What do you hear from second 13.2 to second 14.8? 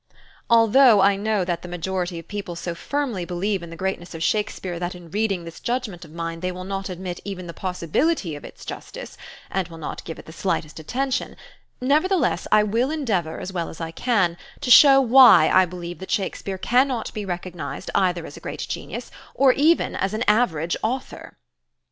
as well as I can, to